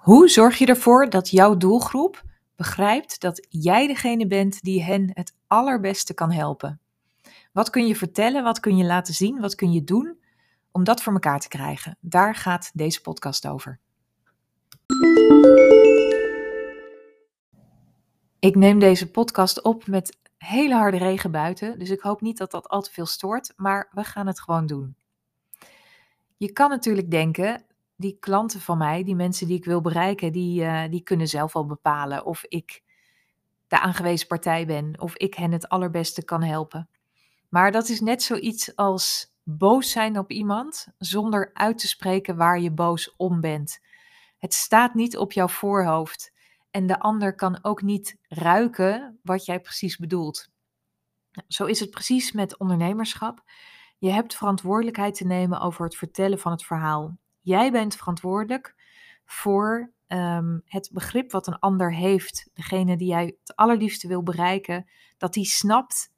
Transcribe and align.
Hoe 0.00 0.28
zorg 0.28 0.58
je 0.58 0.66
ervoor 0.66 1.10
dat 1.10 1.30
jouw 1.30 1.56
doelgroep 1.56 2.22
begrijpt 2.56 3.20
dat 3.20 3.46
jij 3.48 3.86
degene 3.86 4.26
bent 4.26 4.62
die 4.62 4.82
hen 4.82 5.10
het 5.12 5.34
allerbeste 5.46 6.14
kan 6.14 6.32
helpen? 6.32 6.80
Wat 7.52 7.70
kun 7.70 7.86
je 7.86 7.96
vertellen, 7.96 8.42
wat 8.42 8.60
kun 8.60 8.76
je 8.76 8.84
laten 8.84 9.14
zien, 9.14 9.40
wat 9.40 9.54
kun 9.54 9.72
je 9.72 9.84
doen 9.84 10.18
om 10.72 10.84
dat 10.84 11.02
voor 11.02 11.12
elkaar 11.12 11.40
te 11.40 11.48
krijgen? 11.48 11.96
Daar 12.00 12.34
gaat 12.34 12.70
deze 12.74 13.00
podcast 13.00 13.46
over. 13.46 13.78
Ik 18.38 18.54
neem 18.54 18.78
deze 18.78 19.10
podcast 19.10 19.62
op 19.62 19.86
met 19.86 20.18
hele 20.36 20.74
harde 20.74 20.98
regen 20.98 21.30
buiten, 21.30 21.78
dus 21.78 21.90
ik 21.90 22.00
hoop 22.00 22.20
niet 22.20 22.38
dat 22.38 22.50
dat 22.50 22.68
al 22.68 22.82
te 22.82 22.92
veel 22.92 23.06
stoort, 23.06 23.52
maar 23.56 23.88
we 23.92 24.04
gaan 24.04 24.26
het 24.26 24.40
gewoon 24.40 24.66
doen. 24.66 24.96
Je 26.36 26.52
kan 26.52 26.68
natuurlijk 26.68 27.10
denken, 27.10 27.64
die 28.00 28.16
klanten 28.20 28.60
van 28.60 28.78
mij, 28.78 29.04
die 29.04 29.14
mensen 29.14 29.46
die 29.46 29.56
ik 29.56 29.64
wil 29.64 29.80
bereiken, 29.80 30.32
die, 30.32 30.62
uh, 30.62 30.82
die 30.90 31.02
kunnen 31.02 31.28
zelf 31.28 31.56
al 31.56 31.66
bepalen 31.66 32.24
of 32.24 32.44
ik 32.44 32.82
de 33.68 33.80
aangewezen 33.80 34.26
partij 34.26 34.66
ben, 34.66 35.00
of 35.00 35.16
ik 35.16 35.34
hen 35.34 35.52
het 35.52 35.68
allerbeste 35.68 36.24
kan 36.24 36.42
helpen. 36.42 36.88
Maar 37.48 37.72
dat 37.72 37.88
is 37.88 38.00
net 38.00 38.22
zoiets 38.22 38.76
als 38.76 39.34
boos 39.42 39.90
zijn 39.90 40.18
op 40.18 40.30
iemand 40.30 40.86
zonder 40.98 41.50
uit 41.52 41.78
te 41.78 41.88
spreken 41.88 42.36
waar 42.36 42.60
je 42.60 42.70
boos 42.70 43.16
om 43.16 43.40
bent. 43.40 43.80
Het 44.38 44.54
staat 44.54 44.94
niet 44.94 45.16
op 45.16 45.32
jouw 45.32 45.48
voorhoofd 45.48 46.32
en 46.70 46.86
de 46.86 47.00
ander 47.00 47.34
kan 47.34 47.58
ook 47.62 47.82
niet 47.82 48.16
ruiken 48.28 49.18
wat 49.22 49.44
jij 49.44 49.60
precies 49.60 49.96
bedoelt. 49.96 50.48
Zo 51.48 51.64
is 51.64 51.80
het 51.80 51.90
precies 51.90 52.32
met 52.32 52.58
ondernemerschap. 52.58 53.42
Je 53.98 54.10
hebt 54.10 54.36
verantwoordelijkheid 54.36 55.14
te 55.14 55.26
nemen 55.26 55.60
over 55.60 55.84
het 55.84 55.96
vertellen 55.96 56.38
van 56.38 56.52
het 56.52 56.64
verhaal. 56.64 57.18
Jij 57.40 57.72
bent 57.72 57.96
verantwoordelijk 57.96 58.74
voor 59.24 59.92
ehm, 60.06 60.58
het 60.64 60.90
begrip 60.92 61.30
wat 61.30 61.46
een 61.46 61.58
ander 61.58 61.94
heeft. 61.94 62.50
Degene 62.54 62.96
die 62.96 63.08
jij 63.08 63.24
het 63.24 63.56
allerliefste 63.56 64.08
wil 64.08 64.22
bereiken, 64.22 64.88
dat 65.18 65.32
die 65.32 65.44
snapt 65.44 66.12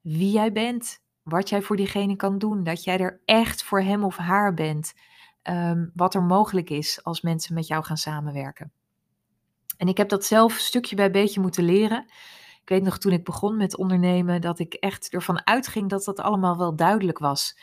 wie 0.00 0.32
jij 0.32 0.52
bent, 0.52 1.00
wat 1.22 1.48
jij 1.48 1.62
voor 1.62 1.76
diegene 1.76 2.16
kan 2.16 2.38
doen, 2.38 2.64
dat 2.64 2.84
jij 2.84 2.98
er 2.98 3.20
echt 3.24 3.62
voor 3.62 3.80
hem 3.80 4.04
of 4.04 4.16
haar 4.16 4.54
bent, 4.54 4.92
ehm, 5.42 5.86
wat 5.94 6.14
er 6.14 6.22
mogelijk 6.22 6.70
is 6.70 7.04
als 7.04 7.20
mensen 7.20 7.54
met 7.54 7.66
jou 7.66 7.84
gaan 7.84 7.96
samenwerken. 7.96 8.72
En 9.76 9.88
ik 9.88 9.96
heb 9.96 10.08
dat 10.08 10.24
zelf 10.24 10.52
stukje 10.52 10.96
bij 10.96 11.10
beetje 11.10 11.40
moeten 11.40 11.64
leren. 11.64 12.04
Ik 12.62 12.68
weet 12.68 12.82
nog 12.82 12.98
toen 12.98 13.12
ik 13.12 13.24
begon 13.24 13.56
met 13.56 13.76
ondernemen 13.76 14.40
dat 14.40 14.58
ik 14.58 14.74
echt 14.74 15.08
ervan 15.08 15.46
uitging 15.46 15.88
dat 15.90 16.04
dat 16.04 16.20
allemaal 16.20 16.58
wel 16.58 16.76
duidelijk 16.76 17.18
was. 17.18 17.58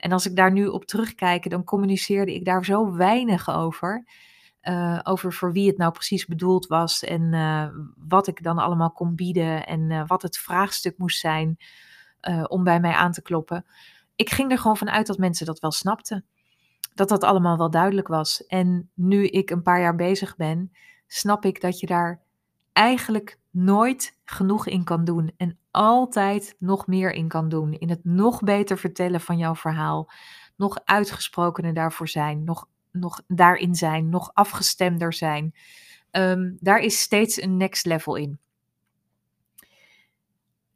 En 0.00 0.12
als 0.12 0.26
ik 0.26 0.36
daar 0.36 0.52
nu 0.52 0.66
op 0.66 0.84
terugkijk, 0.84 1.50
dan 1.50 1.64
communiceerde 1.64 2.34
ik 2.34 2.44
daar 2.44 2.64
zo 2.64 2.92
weinig 2.92 3.50
over. 3.50 4.04
Uh, 4.62 5.00
over 5.02 5.32
voor 5.32 5.52
wie 5.52 5.66
het 5.66 5.76
nou 5.76 5.92
precies 5.92 6.26
bedoeld 6.26 6.66
was 6.66 7.04
en 7.04 7.32
uh, 7.32 7.68
wat 8.08 8.26
ik 8.26 8.42
dan 8.42 8.58
allemaal 8.58 8.92
kon 8.92 9.14
bieden 9.14 9.66
en 9.66 9.90
uh, 9.90 10.02
wat 10.06 10.22
het 10.22 10.38
vraagstuk 10.38 10.98
moest 10.98 11.20
zijn 11.20 11.56
om 12.46 12.64
bij 12.64 12.80
mij 12.80 12.92
aan 12.92 13.12
te 13.12 13.22
kloppen. 13.22 13.64
Ik 14.16 14.30
ging 14.30 14.50
er 14.50 14.58
gewoon 14.58 14.76
vanuit 14.76 15.06
dat 15.06 15.18
mensen 15.18 15.46
dat 15.46 15.58
wel 15.58 15.70
snapten. 15.70 16.24
Dat 16.94 17.08
dat 17.08 17.24
allemaal 17.24 17.56
wel 17.56 17.70
duidelijk 17.70 18.08
was. 18.08 18.46
En 18.46 18.90
nu 18.94 19.26
ik 19.26 19.50
een 19.50 19.62
paar 19.62 19.80
jaar 19.80 19.96
bezig 19.96 20.36
ben, 20.36 20.72
snap 21.06 21.44
ik 21.44 21.60
dat 21.60 21.80
je 21.80 21.86
daar 21.86 22.22
eigenlijk 22.72 23.38
nooit 23.50 24.18
genoeg 24.24 24.66
in 24.66 24.84
kan 24.84 25.04
doen 25.04 25.32
en 25.36 25.58
altijd 25.70 26.56
nog 26.58 26.86
meer 26.86 27.12
in 27.12 27.28
kan 27.28 27.48
doen. 27.48 27.72
In 27.72 27.90
het 27.90 28.04
nog 28.04 28.42
beter 28.42 28.78
vertellen 28.78 29.20
van 29.20 29.38
jouw 29.38 29.54
verhaal, 29.54 30.10
nog 30.56 30.80
uitgesprokener 30.84 31.74
daarvoor 31.74 32.08
zijn, 32.08 32.44
nog, 32.44 32.68
nog 32.90 33.22
daarin 33.26 33.74
zijn, 33.74 34.08
nog 34.08 34.30
afgestemder 34.34 35.12
zijn. 35.12 35.54
Um, 36.10 36.56
daar 36.60 36.78
is 36.78 37.00
steeds 37.00 37.42
een 37.42 37.56
next 37.56 37.86
level 37.86 38.16
in. 38.16 38.38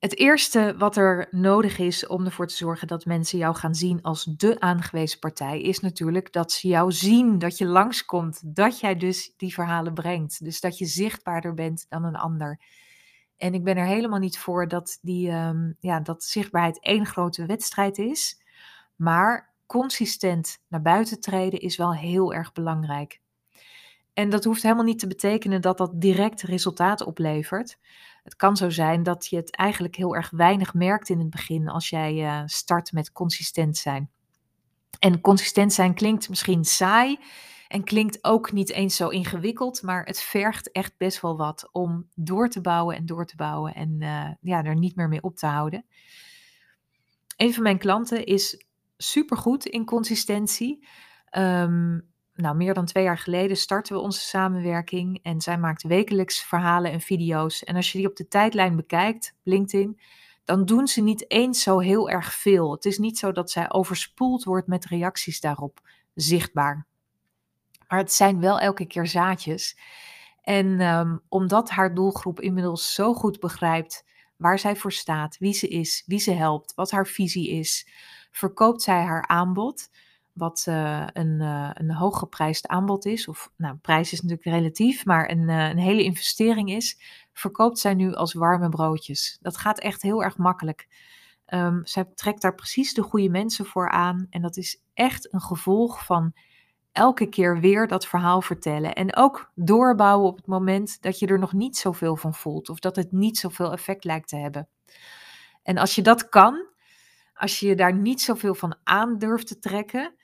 Het 0.05 0.19
eerste 0.19 0.75
wat 0.79 0.97
er 0.97 1.29
nodig 1.31 1.79
is 1.79 2.07
om 2.07 2.25
ervoor 2.25 2.47
te 2.47 2.55
zorgen 2.55 2.87
dat 2.87 3.05
mensen 3.05 3.39
jou 3.39 3.55
gaan 3.57 3.75
zien 3.75 4.03
als 4.03 4.25
de 4.25 4.61
aangewezen 4.61 5.19
partij, 5.19 5.61
is 5.61 5.81
natuurlijk 5.81 6.33
dat 6.33 6.53
ze 6.53 6.69
jou 6.69 6.93
zien, 6.93 7.39
dat 7.39 7.59
je 7.59 7.67
langskomt, 7.67 8.57
dat 8.57 8.81
jij 8.81 8.97
dus 8.97 9.33
die 9.37 9.55
verhalen 9.55 9.95
brengt. 9.95 10.45
Dus 10.45 10.61
dat 10.61 10.79
je 10.79 10.87
zichtbaarder 10.87 11.55
bent 11.55 11.87
dan 11.89 12.05
een 12.05 12.17
ander. 12.17 12.61
En 13.45 13.55
ik 13.55 13.65
ben 13.65 13.77
er 13.77 13.87
helemaal 13.87 14.19
niet 14.19 14.39
voor 14.39 14.69
dat, 14.69 14.99
die, 15.03 15.31
um, 15.31 15.77
ja, 15.81 16.01
dat 16.01 16.25
zichtbaarheid 16.25 16.81
één 16.81 17.07
grote 17.07 17.47
wedstrijd 17.47 17.99
is. 17.99 18.41
Maar 18.97 19.55
consistent 19.67 20.59
naar 20.69 20.83
buiten 20.83 21.21
treden 21.21 21.61
is 21.61 21.77
wel 21.77 21.95
heel 21.95 22.35
erg 22.35 22.53
belangrijk. 22.53 23.21
En 24.13 24.31
dat 24.31 24.45
hoeft 24.45 24.63
helemaal 24.63 24.85
niet 24.85 24.99
te 24.99 25.07
betekenen 25.07 25.61
dat 25.61 25.79
dat 25.79 26.01
direct 26.01 26.43
resultaat 26.43 27.05
oplevert. 27.05 27.79
Het 28.23 28.37
kan 28.37 28.57
zo 28.57 28.71
zijn 28.71 29.03
dat 29.03 29.27
je 29.27 29.37
het 29.37 29.57
eigenlijk 29.57 29.97
heel 29.97 30.17
erg 30.17 30.31
weinig 30.31 30.75
merkt 30.75 31.09
in 31.09 31.19
het 31.19 31.31
begin 31.31 31.69
als 31.69 31.89
jij 31.89 32.15
uh, 32.15 32.43
start 32.47 32.93
met 32.93 33.13
consistent 33.13 33.77
zijn. 33.77 34.11
En 34.99 35.21
consistent 35.21 35.73
zijn 35.73 35.95
klinkt 35.95 36.29
misschien 36.29 36.65
saai 36.65 37.19
en 37.69 37.85
klinkt 37.85 38.25
ook 38.25 38.53
niet 38.53 38.71
eens 38.71 38.97
zo 38.97 39.09
ingewikkeld, 39.09 39.83
maar 39.83 40.05
het 40.05 40.21
vergt 40.21 40.73
echt 40.73 40.97
best 40.97 41.21
wel 41.21 41.37
wat 41.37 41.69
om 41.73 42.09
door 42.15 42.49
te 42.49 42.61
bouwen 42.61 42.97
en 42.97 43.07
door 43.07 43.27
te 43.27 43.37
bouwen 43.37 43.75
en 43.75 43.97
uh, 44.01 44.29
ja, 44.41 44.65
er 44.65 44.77
niet 44.77 44.97
meer 44.97 45.09
mee 45.09 45.23
op 45.23 45.37
te 45.37 45.47
houden. 45.47 45.85
Een 47.37 47.55
van 47.55 47.63
mijn 47.63 47.79
klanten 47.79 48.25
is 48.25 48.67
supergoed 48.97 49.67
in 49.67 49.85
consistentie. 49.85 50.87
Um, 51.39 52.13
nou, 52.35 52.57
meer 52.57 52.75
dan 52.75 52.85
twee 52.85 53.05
jaar 53.05 53.19
geleden 53.19 53.57
starten 53.57 53.95
we 53.95 54.03
onze 54.03 54.21
samenwerking 54.21 55.19
en 55.23 55.41
zij 55.41 55.59
maakt 55.59 55.83
wekelijks 55.83 56.43
verhalen 56.43 56.93
en 56.93 57.01
video's. 57.01 57.65
En 57.65 57.77
als 57.77 57.93
je 57.93 57.99
die 57.99 58.09
op 58.09 58.17
de 58.17 58.29
tijdlijn 58.29 58.77
bekijkt, 58.77 59.35
LinkedIn, 59.43 60.01
dan 60.45 60.65
doen 60.65 60.87
ze 60.87 61.01
niet 61.01 61.31
eens 61.31 61.63
zo 61.63 61.79
heel 61.79 62.11
erg 62.11 62.35
veel. 62.35 62.73
Het 62.73 62.85
is 62.85 62.99
niet 62.99 63.19
zo 63.19 63.33
dat 63.33 63.51
zij 63.51 63.73
overspoeld 63.73 64.45
wordt 64.45 64.67
met 64.67 64.85
reacties 64.85 65.41
daarop, 65.41 65.81
zichtbaar. 66.15 66.87
Maar 67.95 68.03
het 68.03 68.13
zijn 68.13 68.41
wel 68.41 68.61
elke 68.61 68.87
keer 68.87 69.07
zaadjes. 69.07 69.79
En 70.43 70.81
um, 70.81 71.21
omdat 71.29 71.71
haar 71.71 71.95
doelgroep 71.95 72.41
inmiddels 72.41 72.95
zo 72.95 73.15
goed 73.15 73.41
begrijpt 73.41 74.05
waar 74.37 74.59
zij 74.59 74.77
voor 74.77 74.93
staat, 74.93 75.39
wie 75.39 75.53
ze 75.53 75.69
is, 75.69 76.03
wie 76.07 76.19
ze 76.19 76.31
helpt, 76.31 76.75
wat 76.75 76.91
haar 76.91 77.07
visie 77.07 77.51
is, 77.51 77.89
verkoopt 78.31 78.83
zij 78.83 79.03
haar 79.03 79.27
aanbod 79.27 79.91
wat 80.33 80.65
uh, 80.69 81.07
een, 81.13 81.41
uh, 81.41 81.71
een 81.73 81.91
hooggeprijsd 81.91 82.67
aanbod 82.67 83.05
is, 83.05 83.29
of 83.29 83.53
nou, 83.57 83.77
prijs 83.77 84.13
is 84.13 84.21
natuurlijk 84.21 84.57
relatief, 84.57 85.05
maar 85.05 85.31
een, 85.31 85.49
uh, 85.49 85.69
een 85.69 85.79
hele 85.79 86.03
investering 86.03 86.71
is, 86.71 86.99
verkoopt 87.33 87.79
zij 87.79 87.95
nu 87.95 88.15
als 88.15 88.33
warme 88.33 88.69
broodjes. 88.69 89.39
Dat 89.41 89.57
gaat 89.57 89.79
echt 89.81 90.03
heel 90.03 90.23
erg 90.23 90.37
makkelijk. 90.37 90.89
Um, 91.47 91.81
zij 91.87 92.05
trekt 92.05 92.43
daar 92.43 92.55
precies 92.55 92.95
de 92.95 93.03
goede 93.03 93.29
mensen 93.29 93.67
voor 93.67 93.91
aan 93.91 94.27
en 94.31 94.43
dat 94.43 94.57
is 94.57 94.83
echt 94.95 95.33
een 95.33 95.43
gevolg 95.43 96.05
van 96.05 96.35
elke 96.95 97.29
keer 97.29 97.61
weer 97.61 97.87
dat 97.87 98.07
verhaal 98.07 98.43
vertellen 98.43 98.95
en 98.95 99.17
ook 99.17 99.51
doorbouwen 99.55 100.29
op 100.29 100.37
het 100.37 100.47
moment 100.47 101.03
dat 101.03 101.19
je 101.19 101.27
er 101.27 101.39
nog 101.39 101.53
niet 101.53 101.77
zoveel 101.77 102.17
van 102.17 102.35
voelt 102.35 102.69
of 102.69 102.79
dat 102.79 102.97
het 102.97 103.13
niet 103.13 103.39
zoveel 103.39 103.73
effect 103.73 104.05
lijkt 104.05 104.29
te 104.29 104.37
hebben. 104.37 104.69
En 105.63 105.79
als 105.79 105.95
je 105.95 106.03
dat 106.03 106.29
kan, 106.29 106.67
als 107.35 107.61
je 107.61 107.75
daar 107.75 107.95
niet 107.95 108.21
zoveel 108.21 108.55
van 108.55 108.77
aan 108.85 109.19
durft 109.19 109.47
te 109.47 109.59
trekken, 109.59 110.15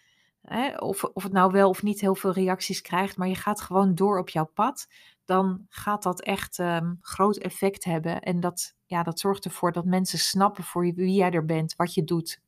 hè, 0.42 0.76
of, 0.76 1.04
of 1.04 1.22
het 1.22 1.32
nou 1.32 1.53
wel 1.53 1.69
of 1.69 1.82
niet 1.82 2.00
heel 2.00 2.14
veel 2.14 2.32
reacties 2.32 2.80
krijgt, 2.80 3.16
maar 3.16 3.28
je 3.28 3.34
gaat 3.34 3.60
gewoon 3.60 3.94
door 3.94 4.19
op 4.19 4.28
jouw 4.28 4.50
pad, 4.54 4.86
dan 5.25 5.66
gaat 5.69 6.03
dat 6.03 6.22
echt 6.22 6.59
um, 6.59 6.98
groot 7.00 7.36
effect 7.36 7.84
hebben. 7.84 8.20
En 8.20 8.41
dat, 8.41 8.75
ja, 8.86 9.03
dat 9.03 9.20
zorgt 9.20 9.44
ervoor 9.44 9.72
dat 9.72 9.84
mensen 9.84 10.19
snappen 10.19 10.64
voor 10.64 10.82
wie 10.94 11.14
jij 11.14 11.30
er 11.30 11.44
bent, 11.44 11.75
wat 11.76 11.94
je 11.94 12.04
doet. 12.04 12.41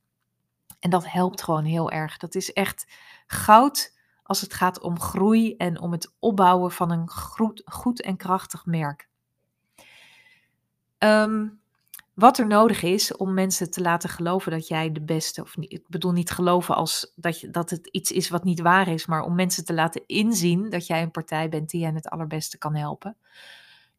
En 0.79 0.89
dat 0.89 1.11
helpt 1.11 1.41
gewoon 1.41 1.65
heel 1.65 1.91
erg. 1.91 2.17
Dat 2.17 2.35
is 2.35 2.53
echt 2.53 2.85
goud 3.27 3.93
als 4.33 4.41
het 4.41 4.53
gaat 4.53 4.81
om 4.81 4.99
groei 4.99 5.55
en 5.55 5.79
om 5.79 5.91
het 5.91 6.13
opbouwen 6.19 6.71
van 6.71 6.91
een 6.91 7.09
goed, 7.09 7.61
goed 7.65 8.01
en 8.01 8.17
krachtig 8.17 8.65
merk. 8.65 9.07
Um, 10.97 11.61
wat 12.13 12.37
er 12.37 12.47
nodig 12.47 12.83
is 12.83 13.15
om 13.15 13.33
mensen 13.33 13.71
te 13.71 13.81
laten 13.81 14.09
geloven 14.09 14.51
dat 14.51 14.67
jij 14.67 14.91
de 14.91 15.01
beste, 15.01 15.41
of 15.41 15.57
niet, 15.57 15.71
ik 15.71 15.83
bedoel 15.87 16.11
niet 16.11 16.31
geloven 16.31 16.75
als 16.75 17.13
dat, 17.15 17.39
je, 17.39 17.49
dat 17.49 17.69
het 17.69 17.87
iets 17.87 18.11
is 18.11 18.29
wat 18.29 18.43
niet 18.43 18.59
waar 18.59 18.87
is, 18.87 19.05
maar 19.05 19.21
om 19.21 19.35
mensen 19.35 19.65
te 19.65 19.73
laten 19.73 20.03
inzien 20.05 20.69
dat 20.69 20.87
jij 20.87 21.01
een 21.01 21.11
partij 21.11 21.49
bent 21.49 21.69
die 21.69 21.85
hen 21.85 21.95
het 21.95 22.09
allerbeste 22.09 22.57
kan 22.57 22.75
helpen, 22.75 23.17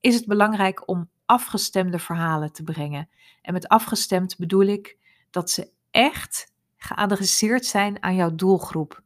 is 0.01 0.15
het 0.15 0.27
belangrijk 0.27 0.89
om 0.89 1.11
afgestemde 1.27 1.99
verhalen 1.99 2.53
te 2.53 2.63
brengen. 2.63 3.09
En 3.43 3.53
met 3.53 3.69
afgestemd 3.69 4.37
bedoel 4.37 4.67
ik 4.67 4.97
dat 5.31 5.51
ze 5.51 5.71
echt 5.91 6.53
geadresseerd 6.77 7.67
zijn 7.67 8.03
aan 8.03 8.15
jouw 8.15 8.35
doelgroep. 8.35 9.03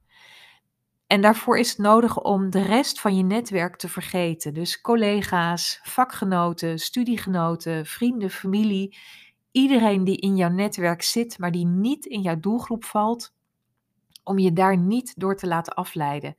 En 1.09 1.21
daarvoor 1.21 1.59
is 1.59 1.71
het 1.71 1.79
nodig 1.79 2.21
om 2.21 2.51
de 2.51 2.63
rest 2.63 3.01
van 3.01 3.17
je 3.17 3.23
netwerk 3.23 3.77
te 3.77 3.89
vergeten. 3.89 4.55
Dus 4.55 4.81
collega's, 4.81 5.81
vakgenoten, 5.83 6.79
studiegenoten, 6.79 7.87
vrienden, 7.87 8.31
familie. 8.31 8.99
Iedereen 9.51 10.05
die 10.05 10.17
in 10.17 10.37
jouw 10.37 10.51
netwerk 10.51 11.03
zit, 11.03 11.39
maar 11.39 11.53
die 11.53 11.67
niet 11.67 12.07
in 12.07 12.21
jouw 12.21 12.41
doelgroep 12.41 12.85
valt. 12.85 13.37
om 14.25 14.39
je 14.39 14.53
daar 14.53 14.79
niet 14.79 15.15
door 15.21 15.37
te 15.37 15.47
laten 15.47 15.75
afleiden. 15.75 16.37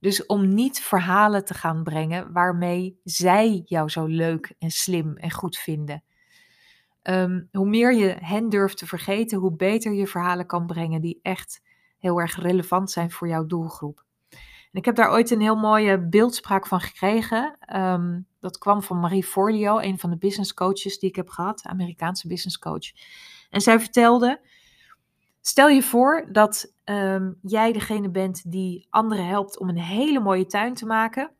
Dus 0.00 0.26
om 0.26 0.54
niet 0.54 0.80
verhalen 0.80 1.44
te 1.44 1.54
gaan 1.54 1.82
brengen 1.82 2.32
waarmee 2.32 3.00
zij 3.04 3.62
jou 3.64 3.88
zo 3.88 4.06
leuk 4.06 4.54
en 4.58 4.70
slim 4.70 5.16
en 5.16 5.30
goed 5.30 5.56
vinden. 5.58 6.04
Ehm, 7.02 7.42
hoe 7.52 7.68
meer 7.68 7.94
je 7.94 8.16
hen 8.20 8.48
durft 8.48 8.78
te 8.78 8.86
vergeten, 8.86 9.38
hoe 9.38 9.56
beter 9.56 9.92
je 9.92 10.06
verhalen 10.06 10.46
kan 10.46 10.66
brengen 10.66 11.00
die 11.00 11.18
echt 11.22 11.62
heel 11.98 12.20
erg 12.20 12.36
relevant 12.36 12.90
zijn 12.90 13.10
voor 13.10 13.28
jouw 13.28 13.46
doelgroep. 13.46 14.04
En 14.72 14.78
ik 14.78 14.84
heb 14.84 14.94
daar 14.94 15.10
ooit 15.10 15.30
een 15.30 15.40
heel 15.40 15.56
mooie 15.56 16.08
beeldspraak 16.08 16.66
van 16.66 16.80
gekregen. 16.80 17.56
Ehm, 17.60 18.20
dat 18.40 18.58
kwam 18.58 18.82
van 18.82 19.00
Marie 19.00 19.24
Forleo, 19.24 19.78
een 19.78 19.98
van 19.98 20.10
de 20.10 20.18
business 20.18 20.54
coaches 20.54 20.98
die 20.98 21.08
ik 21.08 21.16
heb 21.16 21.28
gehad, 21.28 21.62
Amerikaanse 21.62 22.28
business 22.28 22.58
coach. 22.58 22.92
En 23.50 23.60
zij 23.60 23.80
vertelde: 23.80 24.40
Stel 25.40 25.68
je 25.68 25.82
voor 25.82 26.28
dat 26.32 26.74
um, 26.84 27.38
jij 27.42 27.72
degene 27.72 28.10
bent 28.10 28.50
die 28.50 28.86
anderen 28.90 29.26
helpt 29.26 29.58
om 29.58 29.68
een 29.68 29.78
hele 29.78 30.20
mooie 30.20 30.46
tuin 30.46 30.74
te 30.74 30.86
maken. 30.86 31.30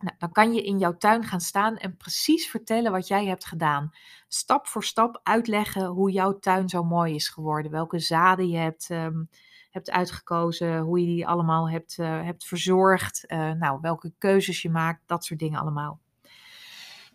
Nou, 0.00 0.16
dan 0.18 0.32
kan 0.32 0.52
je 0.52 0.62
in 0.62 0.78
jouw 0.78 0.96
tuin 0.96 1.24
gaan 1.24 1.40
staan 1.40 1.76
en 1.76 1.96
precies 1.96 2.50
vertellen 2.50 2.92
wat 2.92 3.08
jij 3.08 3.26
hebt 3.26 3.44
gedaan. 3.44 3.90
Stap 4.28 4.66
voor 4.66 4.84
stap 4.84 5.20
uitleggen 5.22 5.86
hoe 5.86 6.10
jouw 6.10 6.38
tuin 6.38 6.68
zo 6.68 6.84
mooi 6.84 7.14
is 7.14 7.28
geworden. 7.28 7.70
Welke 7.70 7.98
zaden 7.98 8.48
je 8.48 8.56
hebt, 8.56 8.90
um, 8.90 9.28
hebt 9.70 9.90
uitgekozen, 9.90 10.78
hoe 10.78 11.00
je 11.00 11.06
die 11.06 11.26
allemaal 11.26 11.70
hebt, 11.70 11.96
uh, 11.98 12.22
hebt 12.22 12.44
verzorgd. 12.44 13.24
Uh, 13.26 13.52
nou, 13.52 13.78
welke 13.80 14.12
keuzes 14.18 14.62
je 14.62 14.70
maakt, 14.70 15.02
dat 15.06 15.24
soort 15.24 15.40
dingen 15.40 15.60
allemaal. 15.60 16.00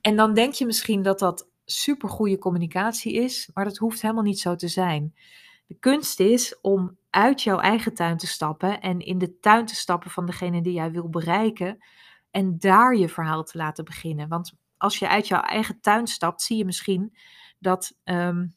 En 0.02 0.16
dan 0.16 0.34
denk 0.34 0.54
je 0.54 0.66
misschien 0.66 1.02
dat 1.02 1.20
dat 1.20 1.50
super 1.66 2.10
goede 2.10 2.38
communicatie 2.38 3.14
is, 3.14 3.50
maar 3.54 3.64
dat 3.64 3.78
hoeft 3.78 4.02
helemaal 4.02 4.24
niet 4.24 4.40
zo 4.40 4.56
te 4.56 4.68
zijn. 4.68 5.16
De 5.68 5.76
kunst 5.80 6.20
is 6.20 6.60
om 6.62 6.98
uit 7.10 7.42
jouw 7.42 7.60
eigen 7.60 7.94
tuin 7.94 8.18
te 8.18 8.28
stappen 8.28 8.82
en 8.82 9.00
in 9.00 9.18
de 9.18 9.40
tuin 9.40 9.66
te 9.66 9.76
stappen 9.76 10.12
van 10.12 10.26
degene 10.26 10.62
die 10.62 10.74
jij 10.74 10.92
wil 10.92 11.10
bereiken 11.10 11.84
en 12.32 12.58
daar 12.58 12.96
je 12.96 13.10
verhaal 13.10 13.44
te 13.44 13.58
laten 13.58 13.86
beginnen. 13.86 14.28
Want 14.28 14.54
als 14.78 15.00
je 15.00 15.10
uit 15.10 15.28
jouw 15.28 15.42
eigen 15.42 15.82
tuin 15.82 16.08
stapt, 16.08 16.42
zie 16.42 16.58
je 16.58 16.66
misschien 16.66 17.18
dat 17.60 17.96
um, 18.04 18.56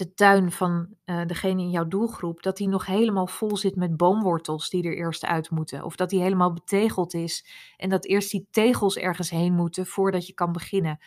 de 0.00 0.14
tuin 0.14 0.52
van 0.52 0.88
uh, 1.04 1.26
degene 1.26 1.62
in 1.62 1.70
jouw 1.70 1.88
doelgroep, 1.88 2.42
dat 2.42 2.56
die 2.56 2.68
nog 2.68 2.86
helemaal 2.86 3.26
vol 3.26 3.56
zit 3.56 3.76
met 3.76 3.96
boomwortels 3.96 4.70
die 4.70 4.84
er 4.84 4.96
eerst 4.96 5.24
uit 5.24 5.50
moeten. 5.50 5.84
Of 5.84 5.96
dat 5.96 6.10
die 6.10 6.20
helemaal 6.20 6.52
betegeld 6.52 7.14
is 7.14 7.46
en 7.76 7.88
dat 7.88 8.06
eerst 8.06 8.30
die 8.30 8.46
tegels 8.50 8.96
ergens 8.96 9.30
heen 9.30 9.52
moeten 9.52 9.86
voordat 9.86 10.26
je 10.26 10.32
kan 10.32 10.52
beginnen. 10.52 10.98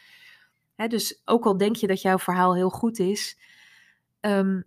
Hè, 0.75 0.87
dus 0.87 1.21
ook 1.25 1.45
al 1.45 1.57
denk 1.57 1.75
je 1.75 1.87
dat 1.87 2.01
jouw 2.01 2.17
verhaal 2.17 2.55
heel 2.55 2.69
goed 2.69 2.99
is, 2.99 3.39
um, 4.21 4.63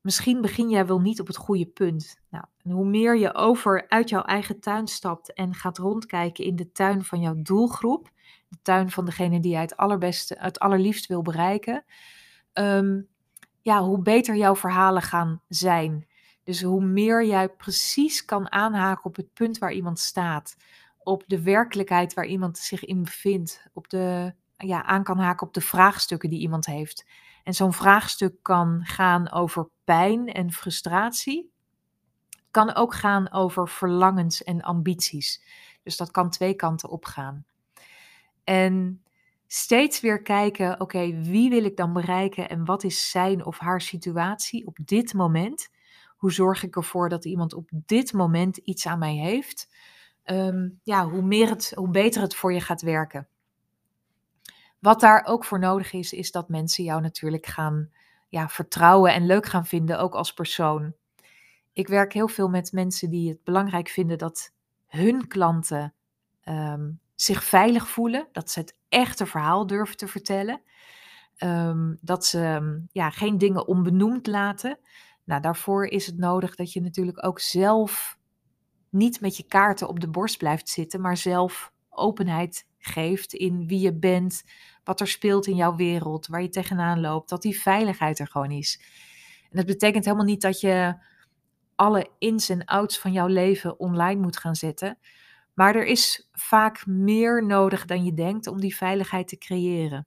misschien 0.00 0.40
begin 0.40 0.68
jij 0.68 0.86
wel 0.86 1.00
niet 1.00 1.20
op 1.20 1.26
het 1.26 1.36
goede 1.36 1.66
punt. 1.66 2.20
Nou, 2.30 2.44
en 2.62 2.70
hoe 2.70 2.86
meer 2.86 3.18
je 3.18 3.34
over 3.34 3.88
uit 3.88 4.08
jouw 4.08 4.22
eigen 4.22 4.60
tuin 4.60 4.86
stapt 4.86 5.32
en 5.32 5.54
gaat 5.54 5.78
rondkijken 5.78 6.44
in 6.44 6.56
de 6.56 6.72
tuin 6.72 7.04
van 7.04 7.20
jouw 7.20 7.34
doelgroep, 7.36 8.10
de 8.48 8.58
tuin 8.62 8.90
van 8.90 9.04
degene 9.04 9.40
die 9.40 9.52
jij 9.52 9.60
het 9.60 9.76
allerbeste, 9.76 10.36
het 10.38 10.58
allerliefst 10.58 11.06
wil 11.06 11.22
bereiken, 11.22 11.84
um, 12.52 13.08
ja, 13.62 13.82
hoe 13.82 14.02
beter 14.02 14.36
jouw 14.36 14.56
verhalen 14.56 15.02
gaan 15.02 15.42
zijn. 15.48 16.06
Dus 16.42 16.62
hoe 16.62 16.84
meer 16.84 17.26
jij 17.26 17.48
precies 17.48 18.24
kan 18.24 18.52
aanhaken 18.52 19.04
op 19.04 19.16
het 19.16 19.32
punt 19.32 19.58
waar 19.58 19.72
iemand 19.72 19.98
staat, 19.98 20.56
op 20.98 21.24
de 21.26 21.42
werkelijkheid 21.42 22.14
waar 22.14 22.26
iemand 22.26 22.58
zich 22.58 22.84
in 22.84 23.02
bevindt, 23.02 23.66
op 23.72 23.88
de, 23.88 24.34
ja, 24.56 24.84
aan 24.84 25.02
kan 25.02 25.18
haken 25.18 25.46
op 25.46 25.54
de 25.54 25.60
vraagstukken 25.60 26.30
die 26.30 26.40
iemand 26.40 26.66
heeft. 26.66 27.06
En 27.44 27.54
zo'n 27.54 27.72
vraagstuk 27.72 28.34
kan 28.42 28.80
gaan 28.84 29.30
over 29.32 29.68
pijn 29.84 30.26
en 30.32 30.52
frustratie. 30.52 31.52
Kan 32.50 32.74
ook 32.74 32.94
gaan 32.94 33.32
over 33.32 33.68
verlangens 33.68 34.42
en 34.42 34.60
ambities. 34.60 35.42
Dus 35.82 35.96
dat 35.96 36.10
kan 36.10 36.30
twee 36.30 36.54
kanten 36.54 36.88
opgaan. 36.88 37.44
En 38.44 39.02
steeds 39.52 40.00
weer 40.00 40.22
kijken, 40.22 40.80
oké, 40.80 41.22
wie 41.22 41.50
wil 41.50 41.64
ik 41.64 41.76
dan 41.76 41.92
bereiken 41.92 42.48
en 42.48 42.64
wat 42.64 42.84
is 42.84 43.10
zijn 43.10 43.44
of 43.44 43.58
haar 43.58 43.80
situatie 43.80 44.66
op 44.66 44.78
dit 44.84 45.14
moment? 45.14 45.68
Hoe 46.16 46.32
zorg 46.32 46.62
ik 46.62 46.76
ervoor 46.76 47.08
dat 47.08 47.24
iemand 47.24 47.54
op 47.54 47.68
dit 47.70 48.12
moment 48.12 48.56
iets 48.56 48.86
aan 48.86 48.98
mij 48.98 49.14
heeft? 49.14 49.74
Um, 50.24 50.80
ja, 50.82 51.08
hoe, 51.08 51.22
meer 51.22 51.48
het, 51.48 51.72
hoe 51.74 51.90
beter 51.90 52.22
het 52.22 52.34
voor 52.34 52.52
je 52.52 52.60
gaat 52.60 52.82
werken. 52.82 53.28
Wat 54.78 55.00
daar 55.00 55.24
ook 55.24 55.44
voor 55.44 55.58
nodig 55.58 55.92
is, 55.92 56.12
is 56.12 56.30
dat 56.30 56.48
mensen 56.48 56.84
jou 56.84 57.00
natuurlijk 57.00 57.46
gaan 57.46 57.90
ja, 58.28 58.48
vertrouwen 58.48 59.12
en 59.12 59.26
leuk 59.26 59.46
gaan 59.46 59.66
vinden, 59.66 59.98
ook 59.98 60.14
als 60.14 60.32
persoon. 60.32 60.94
Ik 61.72 61.88
werk 61.88 62.12
heel 62.12 62.28
veel 62.28 62.48
met 62.48 62.72
mensen 62.72 63.10
die 63.10 63.28
het 63.28 63.44
belangrijk 63.44 63.88
vinden 63.88 64.18
dat 64.18 64.52
hun 64.86 65.28
klanten 65.28 65.94
um, 66.44 67.00
zich 67.22 67.44
veilig 67.44 67.88
voelen, 67.88 68.28
dat 68.32 68.50
ze 68.50 68.60
het 68.60 68.76
echte 68.88 69.26
verhaal 69.26 69.66
durven 69.66 69.96
te 69.96 70.08
vertellen, 70.08 70.60
um, 71.38 71.98
dat 72.00 72.26
ze 72.26 72.38
um, 72.38 72.88
ja, 72.92 73.10
geen 73.10 73.38
dingen 73.38 73.66
onbenoemd 73.66 74.26
laten. 74.26 74.78
Nou, 75.24 75.40
daarvoor 75.40 75.86
is 75.86 76.06
het 76.06 76.18
nodig 76.18 76.54
dat 76.54 76.72
je 76.72 76.80
natuurlijk 76.80 77.26
ook 77.26 77.40
zelf 77.40 78.18
niet 78.88 79.20
met 79.20 79.36
je 79.36 79.46
kaarten 79.46 79.88
op 79.88 80.00
de 80.00 80.08
borst 80.08 80.38
blijft 80.38 80.68
zitten, 80.68 81.00
maar 81.00 81.16
zelf 81.16 81.72
openheid 81.90 82.66
geeft 82.78 83.32
in 83.32 83.66
wie 83.66 83.80
je 83.80 83.94
bent, 83.94 84.44
wat 84.84 85.00
er 85.00 85.08
speelt 85.08 85.46
in 85.46 85.56
jouw 85.56 85.76
wereld, 85.76 86.26
waar 86.26 86.42
je 86.42 86.48
tegenaan 86.48 87.00
loopt, 87.00 87.28
dat 87.28 87.42
die 87.42 87.60
veiligheid 87.60 88.18
er 88.18 88.28
gewoon 88.28 88.50
is. 88.50 88.80
En 89.42 89.56
dat 89.56 89.66
betekent 89.66 90.04
helemaal 90.04 90.26
niet 90.26 90.42
dat 90.42 90.60
je 90.60 90.94
alle 91.74 92.10
ins 92.18 92.48
en 92.48 92.64
outs 92.64 92.98
van 92.98 93.12
jouw 93.12 93.26
leven 93.26 93.78
online 93.78 94.20
moet 94.20 94.36
gaan 94.36 94.56
zetten. 94.56 94.98
Maar 95.60 95.74
er 95.74 95.86
is 95.86 96.28
vaak 96.32 96.86
meer 96.86 97.46
nodig 97.46 97.84
dan 97.84 98.04
je 98.04 98.14
denkt 98.14 98.46
om 98.46 98.60
die 98.60 98.76
veiligheid 98.76 99.28
te 99.28 99.38
creëren. 99.38 100.06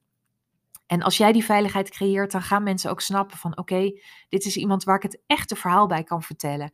En 0.85 1.01
als 1.01 1.17
jij 1.17 1.31
die 1.31 1.43
veiligheid 1.43 1.89
creëert, 1.89 2.31
dan 2.31 2.41
gaan 2.41 2.63
mensen 2.63 2.89
ook 2.89 3.01
snappen 3.01 3.37
van 3.37 3.57
oké, 3.57 3.91
dit 4.29 4.45
is 4.45 4.57
iemand 4.57 4.83
waar 4.83 4.95
ik 4.95 5.03
het 5.03 5.21
echte 5.27 5.55
verhaal 5.55 5.87
bij 5.87 6.03
kan 6.03 6.23
vertellen. 6.23 6.71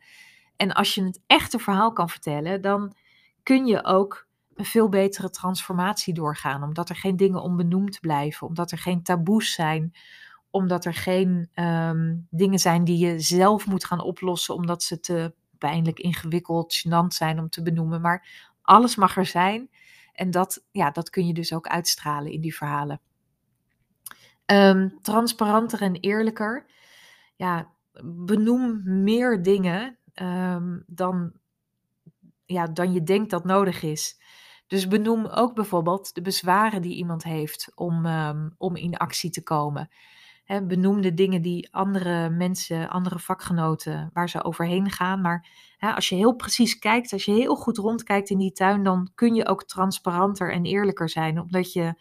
En 0.56 0.72
als 0.72 0.94
je 0.94 1.04
het 1.04 1.20
echte 1.26 1.58
verhaal 1.58 1.92
kan 1.92 2.08
vertellen, 2.08 2.60
dan 2.60 2.96
kun 3.42 3.66
je 3.66 3.84
ook 3.84 4.26
een 4.54 4.64
veel 4.64 4.88
betere 4.88 5.30
transformatie 5.30 6.14
doorgaan. 6.14 6.62
Omdat 6.62 6.88
er 6.88 6.96
geen 6.96 7.16
dingen 7.16 7.42
onbenoemd 7.42 8.00
blijven, 8.00 8.46
omdat 8.46 8.70
er 8.70 8.78
geen 8.78 9.02
taboes 9.02 9.52
zijn, 9.52 9.94
omdat 10.50 10.84
er 10.84 10.94
geen 10.94 11.50
um, 11.54 12.26
dingen 12.30 12.58
zijn 12.58 12.84
die 12.84 13.06
je 13.06 13.20
zelf 13.20 13.66
moet 13.66 13.84
gaan 13.84 14.00
oplossen, 14.02 14.54
omdat 14.54 14.82
ze 14.82 15.00
te 15.00 15.34
pijnlijk, 15.60 15.98
ingewikkeld, 15.98 16.74
gênant 16.78 17.14
zijn 17.14 17.38
om 17.38 17.48
te 17.48 17.62
benoemen. 17.62 18.00
Maar 18.00 18.49
alles 18.70 18.96
mag 18.96 19.16
er 19.16 19.26
zijn. 19.26 19.70
En 20.12 20.30
dat, 20.30 20.64
ja, 20.70 20.90
dat 20.90 21.10
kun 21.10 21.26
je 21.26 21.34
dus 21.34 21.52
ook 21.52 21.66
uitstralen 21.66 22.32
in 22.32 22.40
die 22.40 22.54
verhalen. 22.54 23.00
Um, 24.46 24.98
transparanter 25.02 25.82
en 25.82 25.94
eerlijker. 25.94 26.66
Ja, 27.36 27.70
benoem 28.02 28.82
meer 29.02 29.42
dingen 29.42 29.98
um, 30.14 30.84
dan, 30.86 31.32
ja, 32.44 32.66
dan 32.66 32.92
je 32.92 33.02
denkt 33.02 33.30
dat 33.30 33.44
nodig 33.44 33.82
is. 33.82 34.20
Dus 34.66 34.88
benoem 34.88 35.26
ook 35.26 35.54
bijvoorbeeld 35.54 36.14
de 36.14 36.22
bezwaren 36.22 36.82
die 36.82 36.94
iemand 36.94 37.22
heeft 37.22 37.72
om, 37.74 38.06
um, 38.06 38.54
om 38.58 38.76
in 38.76 38.96
actie 38.96 39.30
te 39.30 39.42
komen. 39.42 39.90
He, 40.50 40.62
benoem 40.62 41.00
de 41.00 41.14
dingen 41.14 41.42
die 41.42 41.68
andere 41.72 42.30
mensen, 42.30 42.88
andere 42.88 43.18
vakgenoten, 43.18 44.10
waar 44.12 44.28
ze 44.28 44.44
overheen 44.44 44.90
gaan. 44.90 45.20
Maar 45.20 45.48
als 45.78 46.08
je 46.08 46.14
heel 46.14 46.34
precies 46.34 46.78
kijkt, 46.78 47.12
als 47.12 47.24
je 47.24 47.32
heel 47.32 47.56
goed 47.56 47.76
rondkijkt 47.76 48.30
in 48.30 48.38
die 48.38 48.52
tuin, 48.52 48.82
dan 48.82 49.10
kun 49.14 49.34
je 49.34 49.46
ook 49.46 49.64
transparanter 49.64 50.52
en 50.52 50.64
eerlijker 50.64 51.08
zijn. 51.08 51.40
Omdat 51.40 51.72
je 51.72 51.94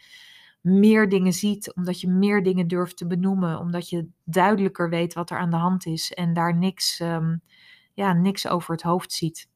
meer 0.61 1.09
dingen 1.09 1.33
ziet, 1.33 1.73
omdat 1.75 2.01
je 2.01 2.07
meer 2.07 2.43
dingen 2.43 2.67
durft 2.67 2.97
te 2.97 3.07
benoemen, 3.07 3.59
omdat 3.59 3.89
je 3.89 4.09
duidelijker 4.23 4.89
weet 4.89 5.13
wat 5.13 5.29
er 5.29 5.37
aan 5.37 5.51
de 5.51 5.55
hand 5.55 5.85
is 5.85 6.13
en 6.13 6.33
daar 6.33 6.57
niks, 6.57 6.99
um, 6.99 7.41
ja, 7.93 8.13
niks 8.13 8.47
over 8.47 8.71
het 8.71 8.81
hoofd 8.81 9.11
ziet. 9.11 9.49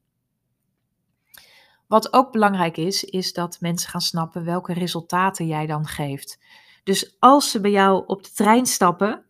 Wat 1.88 2.14
ook 2.14 2.32
belangrijk 2.32 2.78
is, 2.78 3.04
is 3.04 3.34
dat 3.34 3.58
mensen 3.60 3.90
gaan 3.90 4.02
snappen 4.02 4.46
welke 4.46 4.74
resultaten 4.74 5.48
jij 5.48 5.66
dan 5.66 5.86
geeft. 5.86 6.40
Dus 6.84 7.16
als 7.20 7.52
ze 7.52 7.62
bij 7.62 7.72
jou 7.72 8.04
op 8.08 8.24
de 8.24 8.32
trein 8.32 8.66
stappen 8.66 9.26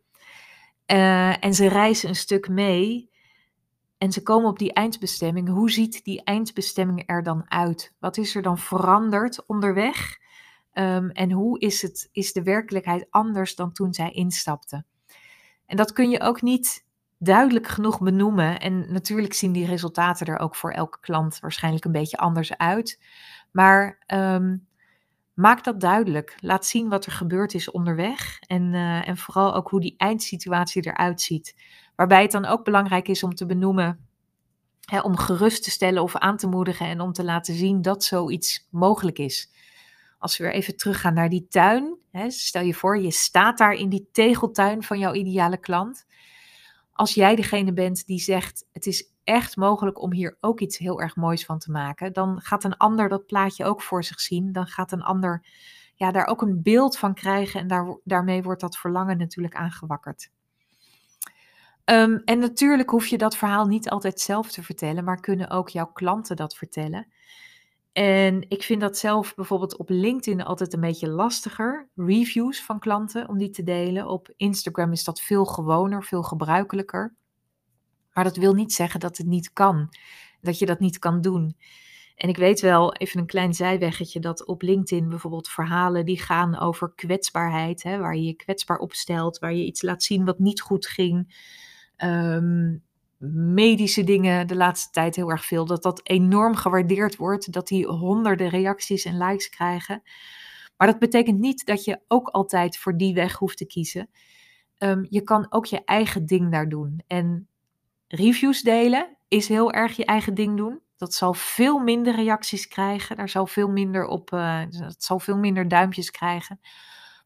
uh, 0.87 1.43
en 1.43 1.53
ze 1.53 1.67
reizen 1.67 2.09
een 2.09 2.15
stuk 2.15 2.49
mee 2.49 3.11
en 3.97 4.11
ze 4.11 4.23
komen 4.23 4.49
op 4.49 4.59
die 4.59 4.73
eindbestemming, 4.73 5.49
hoe 5.49 5.71
ziet 5.71 6.03
die 6.03 6.23
eindbestemming 6.23 7.03
er 7.05 7.23
dan 7.23 7.51
uit? 7.51 7.93
Wat 7.99 8.17
is 8.17 8.35
er 8.35 8.41
dan 8.41 8.57
veranderd 8.57 9.45
onderweg? 9.45 10.17
Um, 10.73 11.09
en 11.09 11.31
hoe 11.31 11.59
is, 11.59 11.81
het, 11.81 12.09
is 12.11 12.33
de 12.33 12.43
werkelijkheid 12.43 13.07
anders 13.09 13.55
dan 13.55 13.71
toen 13.71 13.93
zij 13.93 14.11
instapten? 14.11 14.85
En 15.65 15.77
dat 15.77 15.93
kun 15.93 16.09
je 16.09 16.21
ook 16.21 16.41
niet 16.41 16.85
duidelijk 17.17 17.67
genoeg 17.67 17.99
benoemen. 17.99 18.59
En 18.59 18.93
natuurlijk 18.93 19.33
zien 19.33 19.51
die 19.51 19.65
resultaten 19.65 20.27
er 20.27 20.39
ook 20.39 20.55
voor 20.55 20.71
elke 20.71 20.99
klant 20.99 21.39
waarschijnlijk 21.39 21.85
een 21.85 21.91
beetje 21.91 22.17
anders 22.17 22.57
uit. 22.57 22.99
Maar 23.51 24.03
um, 24.13 24.67
maak 25.33 25.63
dat 25.63 25.79
duidelijk. 25.79 26.37
Laat 26.39 26.65
zien 26.65 26.89
wat 26.89 27.05
er 27.05 27.11
gebeurd 27.11 27.53
is 27.53 27.71
onderweg. 27.71 28.39
En, 28.39 28.73
uh, 28.73 29.07
en 29.07 29.17
vooral 29.17 29.55
ook 29.55 29.69
hoe 29.69 29.81
die 29.81 29.93
eindsituatie 29.97 30.85
eruit 30.85 31.21
ziet. 31.21 31.55
Waarbij 31.95 32.21
het 32.21 32.31
dan 32.31 32.45
ook 32.45 32.63
belangrijk 32.63 33.07
is 33.07 33.23
om 33.23 33.35
te 33.35 33.45
benoemen 33.45 34.07
Hè, 34.83 34.99
om 34.99 35.17
gerust 35.17 35.63
te 35.63 35.71
stellen 35.71 36.03
of 36.03 36.15
aan 36.15 36.37
te 36.37 36.47
moedigen 36.47 36.85
en 36.85 37.01
om 37.01 37.13
te 37.13 37.23
laten 37.23 37.53
zien 37.53 37.81
dat 37.81 38.03
zoiets 38.03 38.67
mogelijk 38.71 39.19
is. 39.19 39.51
Als 40.19 40.37
we 40.37 40.43
weer 40.43 40.53
even 40.53 40.77
teruggaan 40.77 41.13
naar 41.13 41.29
die 41.29 41.47
tuin. 41.49 41.97
Hè, 42.11 42.29
stel 42.29 42.61
je 42.61 42.73
voor, 42.73 42.99
je 42.99 43.11
staat 43.11 43.57
daar 43.57 43.73
in 43.73 43.89
die 43.89 44.09
tegeltuin 44.11 44.83
van 44.83 44.99
jouw 44.99 45.13
ideale 45.13 45.57
klant. 45.57 46.05
Als 46.93 47.13
jij 47.13 47.35
degene 47.35 47.73
bent 47.73 48.05
die 48.05 48.19
zegt: 48.19 48.65
Het 48.71 48.85
is 48.85 49.12
echt 49.23 49.55
mogelijk 49.55 50.01
om 50.01 50.11
hier 50.13 50.37
ook 50.41 50.59
iets 50.59 50.77
heel 50.77 51.01
erg 51.01 51.15
moois 51.15 51.45
van 51.45 51.59
te 51.59 51.71
maken, 51.71 52.13
dan 52.13 52.41
gaat 52.41 52.63
een 52.63 52.77
ander 52.77 53.09
dat 53.09 53.25
plaatje 53.25 53.65
ook 53.65 53.81
voor 53.81 54.03
zich 54.03 54.19
zien. 54.19 54.51
Dan 54.51 54.67
gaat 54.67 54.91
een 54.91 55.03
ander 55.03 55.45
ja, 55.95 56.11
daar 56.11 56.27
ook 56.27 56.41
een 56.41 56.61
beeld 56.61 56.97
van 56.97 57.13
krijgen 57.13 57.59
en 57.59 57.67
daar, 57.67 57.97
daarmee 58.03 58.43
wordt 58.43 58.61
dat 58.61 58.77
verlangen 58.77 59.17
natuurlijk 59.17 59.55
aangewakkerd. 59.55 60.29
Um, 61.85 62.21
en 62.25 62.39
natuurlijk 62.39 62.89
hoef 62.89 63.07
je 63.07 63.17
dat 63.17 63.37
verhaal 63.37 63.65
niet 63.67 63.89
altijd 63.89 64.19
zelf 64.19 64.51
te 64.51 64.63
vertellen, 64.63 65.03
maar 65.03 65.19
kunnen 65.19 65.49
ook 65.49 65.69
jouw 65.69 65.91
klanten 65.91 66.35
dat 66.35 66.55
vertellen. 66.55 67.07
En 67.91 68.45
ik 68.49 68.63
vind 68.63 68.81
dat 68.81 68.97
zelf 68.97 69.35
bijvoorbeeld 69.35 69.77
op 69.77 69.89
LinkedIn 69.89 70.43
altijd 70.43 70.73
een 70.73 70.79
beetje 70.79 71.09
lastiger. 71.09 71.89
Reviews 71.95 72.63
van 72.63 72.79
klanten 72.79 73.29
om 73.29 73.37
die 73.37 73.49
te 73.49 73.63
delen. 73.63 74.07
Op 74.07 74.33
Instagram 74.35 74.91
is 74.91 75.03
dat 75.03 75.21
veel 75.21 75.45
gewoner, 75.45 76.03
veel 76.03 76.23
gebruikelijker. 76.23 77.15
Maar 78.13 78.23
dat 78.23 78.35
wil 78.35 78.53
niet 78.53 78.73
zeggen 78.73 78.99
dat 78.99 79.17
het 79.17 79.27
niet 79.27 79.53
kan. 79.53 79.89
Dat 80.41 80.59
je 80.59 80.65
dat 80.65 80.79
niet 80.79 80.99
kan 80.99 81.21
doen. 81.21 81.55
En 82.15 82.29
ik 82.29 82.37
weet 82.37 82.61
wel, 82.61 82.93
even 82.93 83.19
een 83.19 83.25
klein 83.25 83.53
zijweggetje, 83.53 84.19
dat 84.19 84.45
op 84.45 84.61
LinkedIn 84.61 85.09
bijvoorbeeld 85.09 85.49
verhalen 85.49 86.05
die 86.05 86.19
gaan 86.19 86.59
over 86.59 86.93
kwetsbaarheid. 86.95 87.83
Hè, 87.83 87.97
waar 87.97 88.15
je 88.15 88.23
je 88.23 88.33
kwetsbaar 88.33 88.77
opstelt, 88.77 89.39
waar 89.39 89.53
je 89.53 89.65
iets 89.65 89.81
laat 89.81 90.03
zien 90.03 90.25
wat 90.25 90.39
niet 90.39 90.61
goed 90.61 90.87
ging. 90.87 91.35
Um, 91.97 92.83
medische 93.53 94.03
dingen 94.03 94.47
de 94.47 94.55
laatste 94.55 94.91
tijd 94.91 95.15
heel 95.15 95.29
erg 95.29 95.45
veel. 95.45 95.65
Dat 95.65 95.83
dat 95.83 95.99
enorm 96.03 96.55
gewaardeerd 96.55 97.15
wordt. 97.15 97.51
Dat 97.51 97.67
die 97.67 97.87
honderden 97.87 98.49
reacties 98.49 99.05
en 99.05 99.17
likes 99.17 99.49
krijgen. 99.49 100.01
Maar 100.77 100.87
dat 100.87 100.99
betekent 100.99 101.39
niet 101.39 101.65
dat 101.65 101.83
je 101.83 101.99
ook 102.07 102.27
altijd 102.27 102.77
voor 102.77 102.97
die 102.97 103.13
weg 103.13 103.35
hoeft 103.35 103.57
te 103.57 103.65
kiezen. 103.65 104.09
Um, 104.77 105.05
je 105.09 105.21
kan 105.21 105.45
ook 105.49 105.65
je 105.65 105.83
eigen 105.83 106.25
ding 106.25 106.51
daar 106.51 106.69
doen. 106.69 107.01
En 107.07 107.47
reviews 108.15 108.61
delen 108.61 109.17
is 109.27 109.47
heel 109.47 109.71
erg 109.71 109.95
je 109.95 110.05
eigen 110.05 110.33
ding 110.33 110.57
doen. 110.57 110.81
Dat 110.97 111.13
zal 111.13 111.33
veel 111.33 111.79
minder 111.79 112.15
reacties 112.15 112.67
krijgen. 112.67 113.15
Daar 113.15 113.29
zal 113.29 113.47
veel 113.47 113.67
minder 113.67 114.05
op. 114.05 114.31
Uh, 114.31 114.61
dat 114.69 115.03
zal 115.03 115.19
veel 115.19 115.37
minder 115.37 115.67
duimpjes 115.67 116.11
krijgen. 116.11 116.59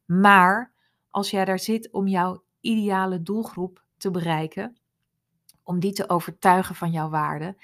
Maar 0.05 0.73
als 1.09 1.29
jij 1.29 1.45
daar 1.45 1.59
zit 1.59 1.91
om 1.91 2.07
jouw 2.07 2.43
ideale 2.59 3.21
doelgroep 3.21 3.83
te 3.97 4.11
bereiken, 4.11 4.77
om 5.63 5.79
die 5.79 5.93
te 5.93 6.09
overtuigen 6.09 6.75
van 6.75 6.91
jouw 6.91 7.09
waarde, 7.09 7.55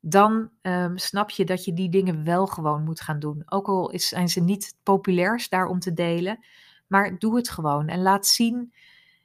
dan 0.00 0.50
um, 0.62 0.98
snap 0.98 1.30
je 1.30 1.44
dat 1.44 1.64
je 1.64 1.72
die 1.72 1.90
dingen 1.90 2.24
wel 2.24 2.46
gewoon 2.46 2.84
moet 2.84 3.00
gaan 3.00 3.18
doen. 3.18 3.42
Ook 3.46 3.68
al 3.68 3.90
is, 3.90 4.08
zijn 4.08 4.28
ze 4.28 4.40
niet 4.40 4.76
populairs 4.82 5.48
daar 5.48 5.66
om 5.66 5.78
te 5.78 5.92
delen, 5.92 6.44
maar 6.86 7.18
doe 7.18 7.36
het 7.36 7.48
gewoon 7.48 7.88
en 7.88 8.02
laat 8.02 8.26
zien. 8.26 8.72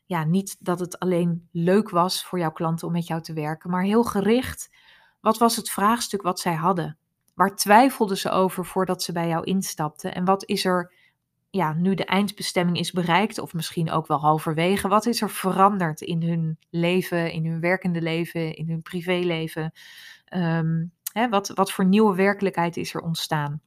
Ja, 0.05 0.23
niet 0.23 0.57
dat 0.59 0.79
het 0.79 0.99
alleen 0.99 1.47
leuk 1.51 1.89
was 1.89 2.25
voor 2.25 2.39
jouw 2.39 2.51
klanten 2.51 2.87
om 2.87 2.93
met 2.93 3.07
jou 3.07 3.21
te 3.21 3.33
werken, 3.33 3.69
maar 3.69 3.83
heel 3.83 4.03
gericht. 4.03 4.75
Wat 5.21 5.37
was 5.37 5.55
het 5.55 5.69
vraagstuk 5.69 6.21
wat 6.21 6.39
zij 6.39 6.53
hadden? 6.53 6.97
Waar 7.33 7.55
twijfelden 7.55 8.17
ze 8.17 8.29
over 8.29 8.65
voordat 8.65 9.03
ze 9.03 9.11
bij 9.11 9.27
jou 9.27 9.43
instapten? 9.43 10.15
En 10.15 10.25
wat 10.25 10.45
is 10.45 10.65
er 10.65 10.93
ja, 11.49 11.73
nu 11.73 11.93
de 11.93 12.05
eindbestemming 12.05 12.77
is 12.77 12.91
bereikt, 12.91 13.39
of 13.39 13.53
misschien 13.53 13.91
ook 13.91 14.07
wel 14.07 14.19
halverwege, 14.19 14.87
wat 14.87 15.05
is 15.05 15.21
er 15.21 15.29
veranderd 15.29 16.01
in 16.01 16.23
hun 16.23 16.57
leven, 16.69 17.31
in 17.31 17.45
hun 17.45 17.59
werkende 17.59 18.01
leven, 18.01 18.55
in 18.55 18.69
hun 18.69 18.81
privéleven? 18.81 19.71
Um, 20.33 20.91
hè, 21.13 21.29
wat, 21.29 21.47
wat 21.47 21.71
voor 21.71 21.85
nieuwe 21.85 22.15
werkelijkheid 22.15 22.77
is 22.77 22.93
er 22.93 23.01
ontstaan? 23.01 23.61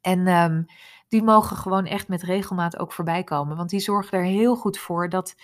En 0.00 0.26
um, 0.26 0.66
die 1.14 1.22
mogen 1.22 1.56
gewoon 1.56 1.86
echt 1.86 2.08
met 2.08 2.22
regelmaat 2.22 2.78
ook 2.78 2.92
voorbij 2.92 3.24
komen, 3.24 3.56
want 3.56 3.70
die 3.70 3.80
zorgen 3.80 4.18
er 4.18 4.24
heel 4.24 4.56
goed 4.56 4.78
voor 4.78 5.08
dat 5.08 5.34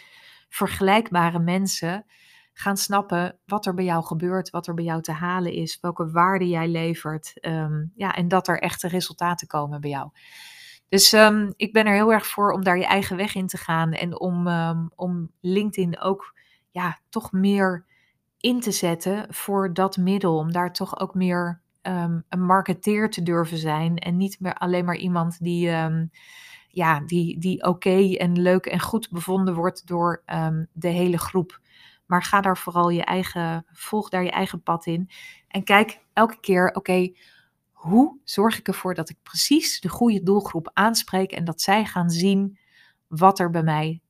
vergelijkbare 0.48 1.38
mensen 1.38 2.04
gaan 2.52 2.76
snappen 2.76 3.38
wat 3.46 3.66
er 3.66 3.74
bij 3.74 3.84
jou 3.84 4.04
gebeurt, 4.04 4.50
wat 4.50 4.66
er 4.66 4.74
bij 4.74 4.84
jou 4.84 5.02
te 5.02 5.12
halen 5.12 5.52
is, 5.52 5.78
welke 5.80 6.10
waarde 6.10 6.48
jij 6.48 6.68
levert. 6.68 7.32
Um, 7.40 7.92
ja, 7.94 8.14
en 8.14 8.28
dat 8.28 8.48
er 8.48 8.60
echte 8.60 8.88
resultaten 8.88 9.46
komen 9.46 9.80
bij 9.80 9.90
jou. 9.90 10.10
Dus 10.88 11.12
um, 11.12 11.52
ik 11.56 11.72
ben 11.72 11.86
er 11.86 11.94
heel 11.94 12.12
erg 12.12 12.26
voor 12.26 12.52
om 12.52 12.64
daar 12.64 12.78
je 12.78 12.86
eigen 12.86 13.16
weg 13.16 13.34
in 13.34 13.46
te 13.46 13.58
gaan 13.58 13.92
en 13.92 14.20
om, 14.20 14.46
um, 14.46 14.90
om 14.94 15.30
LinkedIn 15.40 16.00
ook 16.00 16.34
ja, 16.70 16.98
toch 17.08 17.32
meer 17.32 17.84
in 18.38 18.60
te 18.60 18.72
zetten 18.72 19.34
voor 19.34 19.74
dat 19.74 19.96
middel. 19.96 20.36
Om 20.36 20.52
daar 20.52 20.72
toch 20.72 21.00
ook 21.00 21.14
meer 21.14 21.59
um, 21.82 22.24
een 22.28 22.44
marketeer 22.44 23.10
te 23.10 23.22
durven 23.22 23.58
zijn 23.58 23.98
en 23.98 24.16
niet 24.16 24.40
meer 24.40 24.54
alleen 24.54 24.84
maar 24.84 24.96
iemand 24.96 25.38
die, 25.42 25.70
ja, 26.68 27.00
die, 27.00 27.38
die 27.38 27.62
oké 27.62 28.14
en 28.16 28.42
leuk 28.42 28.66
en 28.66 28.80
goed 28.80 29.10
bevonden 29.10 29.54
wordt 29.54 29.86
door 29.86 30.22
de 30.72 30.88
hele 30.88 31.18
groep. 31.18 31.60
Maar 32.06 32.22
ga 32.22 32.40
daar 32.40 32.58
vooral 32.58 32.88
je 32.88 33.04
eigen, 33.04 33.66
volg 33.72 34.08
daar 34.08 34.22
je 34.22 34.30
eigen 34.30 34.62
pad 34.62 34.86
in. 34.86 35.10
En 35.48 35.64
kijk 35.64 36.00
elke 36.12 36.40
keer, 36.40 36.70
oké, 36.74 37.12
hoe 37.72 38.18
zorg 38.24 38.58
ik 38.58 38.68
ervoor 38.68 38.94
dat 38.94 39.08
ik 39.08 39.16
precies 39.22 39.80
de 39.80 39.88
goede 39.88 40.22
doelgroep 40.22 40.70
aanspreek 40.72 41.32
en 41.32 41.44
dat 41.44 41.60
zij 41.60 41.84
gaan 41.84 42.10
zien 42.10 42.58
wat 43.06 43.38
er 43.38 43.50
bij 43.50 43.62
mij, 43.62 44.00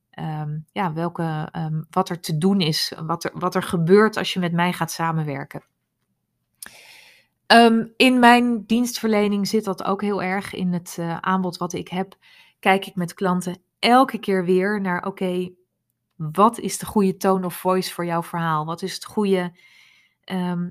ja, 0.71 0.93
welke, 0.93 1.51
wat 1.89 2.09
er 2.09 2.19
te 2.19 2.37
doen 2.37 2.61
is, 2.61 2.93
wat 3.05 3.23
er, 3.23 3.31
wat 3.33 3.55
er 3.55 3.63
gebeurt 3.63 4.17
als 4.17 4.33
je 4.33 4.39
met 4.39 4.53
mij 4.53 4.73
gaat 4.73 4.91
samenwerken. 4.91 5.63
Um, 7.51 7.93
in 7.95 8.19
mijn 8.19 8.65
dienstverlening 8.65 9.47
zit 9.47 9.63
dat 9.63 9.83
ook 9.83 10.01
heel 10.01 10.23
erg 10.23 10.53
in 10.53 10.73
het 10.73 10.97
uh, 10.99 11.17
aanbod 11.17 11.57
wat 11.57 11.73
ik 11.73 11.87
heb. 11.87 12.15
Kijk 12.59 12.85
ik 12.85 12.95
met 12.95 13.13
klanten 13.13 13.61
elke 13.79 14.17
keer 14.19 14.45
weer 14.45 14.81
naar: 14.81 15.05
oké, 15.05 15.51
wat 16.15 16.59
is 16.59 16.77
de 16.77 16.85
goede 16.85 17.17
tone 17.17 17.45
of 17.45 17.55
voice 17.55 17.93
voor 17.93 18.05
jouw 18.05 18.23
verhaal? 18.23 18.65
Wat 18.65 18.81
is 18.81 18.93
het 18.93 19.05
goede, 19.05 19.57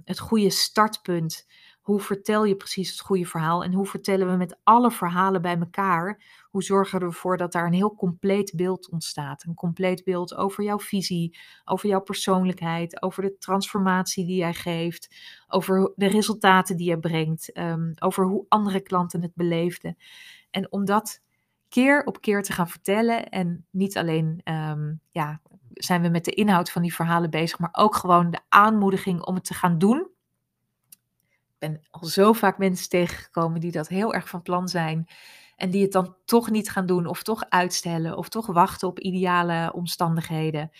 het 0.04 0.18
goede 0.18 0.50
startpunt? 0.50 1.46
Hoe 1.80 2.00
vertel 2.00 2.44
je 2.44 2.56
precies 2.56 2.90
het 2.90 3.00
goede 3.00 3.26
verhaal 3.26 3.64
en 3.64 3.72
hoe 3.72 3.86
vertellen 3.86 4.30
we 4.30 4.36
met 4.36 4.58
alle 4.62 4.90
verhalen 4.90 5.42
bij 5.42 5.58
elkaar? 5.58 6.22
Hoe 6.50 6.62
zorgen 6.62 6.98
we 6.98 7.04
ervoor 7.04 7.36
dat 7.36 7.52
daar 7.52 7.66
een 7.66 7.72
heel 7.72 7.94
compleet 7.94 8.52
beeld 8.56 8.90
ontstaat? 8.90 9.44
Een 9.44 9.54
compleet 9.54 10.04
beeld 10.04 10.34
over 10.34 10.64
jouw 10.64 10.78
visie, 10.78 11.38
over 11.64 11.88
jouw 11.88 12.00
persoonlijkheid, 12.00 13.02
over 13.02 13.22
de 13.22 13.38
transformatie 13.38 14.26
die 14.26 14.36
jij 14.36 14.54
geeft, 14.54 15.14
over 15.48 15.92
de 15.96 16.06
resultaten 16.06 16.76
die 16.76 16.88
je 16.88 16.98
brengt, 16.98 17.58
um, 17.58 17.92
over 17.98 18.24
hoe 18.24 18.46
andere 18.48 18.80
klanten 18.80 19.22
het 19.22 19.34
beleefden. 19.34 19.96
En 20.50 20.72
om 20.72 20.84
dat 20.84 21.20
keer 21.68 22.04
op 22.04 22.20
keer 22.20 22.42
te 22.42 22.52
gaan 22.52 22.68
vertellen 22.68 23.28
en 23.28 23.66
niet 23.70 23.96
alleen 23.96 24.40
um, 24.44 25.00
ja, 25.10 25.40
zijn 25.72 26.02
we 26.02 26.08
met 26.08 26.24
de 26.24 26.34
inhoud 26.34 26.70
van 26.70 26.82
die 26.82 26.94
verhalen 26.94 27.30
bezig, 27.30 27.58
maar 27.58 27.72
ook 27.72 27.94
gewoon 27.94 28.30
de 28.30 28.40
aanmoediging 28.48 29.22
om 29.22 29.34
het 29.34 29.44
te 29.44 29.54
gaan 29.54 29.78
doen 29.78 30.10
ben 31.60 31.80
al 31.90 32.04
zo 32.04 32.32
vaak 32.32 32.58
mensen 32.58 32.88
tegengekomen 32.88 33.60
die 33.60 33.72
dat 33.72 33.88
heel 33.88 34.14
erg 34.14 34.28
van 34.28 34.42
plan 34.42 34.68
zijn. 34.68 35.08
En 35.56 35.70
die 35.70 35.82
het 35.82 35.92
dan 35.92 36.16
toch 36.24 36.50
niet 36.50 36.70
gaan 36.70 36.86
doen, 36.86 37.06
of 37.06 37.22
toch 37.22 37.44
uitstellen, 37.48 38.16
of 38.16 38.28
toch 38.28 38.46
wachten 38.46 38.88
op 38.88 38.98
ideale 38.98 39.72
omstandigheden. 39.74 40.70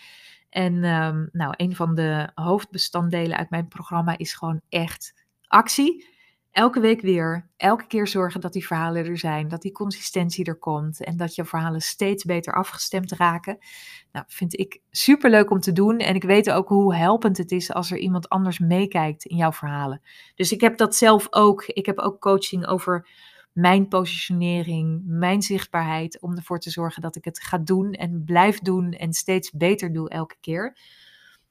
En 0.49 0.83
um, 0.83 1.29
nou, 1.31 1.53
een 1.57 1.75
van 1.75 1.95
de 1.95 2.29
hoofdbestanddelen 2.33 3.37
uit 3.37 3.49
mijn 3.49 3.67
programma 3.67 4.17
is 4.17 4.33
gewoon 4.33 4.61
echt 4.69 5.13
actie 5.47 6.07
elke 6.51 6.79
week 6.79 7.01
weer, 7.01 7.49
elke 7.57 7.87
keer 7.87 8.07
zorgen 8.07 8.41
dat 8.41 8.53
die 8.53 8.67
verhalen 8.67 9.05
er 9.05 9.17
zijn, 9.17 9.47
dat 9.47 9.61
die 9.61 9.71
consistentie 9.71 10.45
er 10.45 10.59
komt 10.59 11.03
en 11.03 11.17
dat 11.17 11.35
je 11.35 11.45
verhalen 11.45 11.81
steeds 11.81 12.23
beter 12.23 12.53
afgestemd 12.53 13.11
raken. 13.11 13.57
Nou, 14.11 14.25
vind 14.27 14.59
ik 14.59 14.81
super 14.89 15.29
leuk 15.29 15.51
om 15.51 15.59
te 15.59 15.71
doen 15.71 15.97
en 15.97 16.15
ik 16.15 16.23
weet 16.23 16.51
ook 16.51 16.67
hoe 16.67 16.95
helpend 16.95 17.37
het 17.37 17.51
is 17.51 17.73
als 17.73 17.91
er 17.91 17.97
iemand 17.97 18.29
anders 18.29 18.59
meekijkt 18.59 19.25
in 19.25 19.37
jouw 19.37 19.51
verhalen. 19.51 20.01
Dus 20.35 20.51
ik 20.51 20.61
heb 20.61 20.77
dat 20.77 20.95
zelf 20.95 21.27
ook. 21.29 21.65
Ik 21.65 21.85
heb 21.85 21.99
ook 21.99 22.19
coaching 22.21 22.65
over 22.67 23.07
mijn 23.53 23.87
positionering, 23.87 25.01
mijn 25.05 25.41
zichtbaarheid, 25.41 26.21
om 26.21 26.35
ervoor 26.35 26.59
te 26.59 26.69
zorgen 26.69 27.01
dat 27.01 27.15
ik 27.15 27.25
het 27.25 27.41
ga 27.41 27.57
doen 27.57 27.93
en 27.93 28.23
blijf 28.25 28.59
doen 28.59 28.91
en 28.91 29.13
steeds 29.13 29.51
beter 29.51 29.93
doe 29.93 30.09
elke 30.09 30.35
keer. 30.41 30.77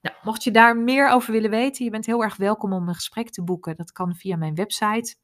Nou, 0.00 0.16
mocht 0.23 0.45
je 0.45 0.50
daar 0.50 0.76
meer 0.76 1.09
over 1.09 1.33
willen 1.33 1.50
weten, 1.50 1.85
je 1.85 1.90
bent 1.90 2.07
heel 2.07 2.23
erg 2.23 2.37
welkom 2.37 2.73
om 2.73 2.88
een 2.88 2.95
gesprek 2.95 3.30
te 3.30 3.42
boeken. 3.42 3.76
Dat 3.76 3.92
kan 3.92 4.14
via 4.14 4.37
mijn 4.37 4.54
website. 4.54 5.16